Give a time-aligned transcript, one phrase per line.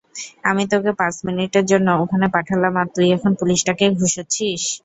[0.43, 4.61] আমি তোকে পাঁচ মিনিটের জন্য ওখানে পাঠালাম আর তুই এখন পুলিশটাকে ঘুষোচ্ছিস?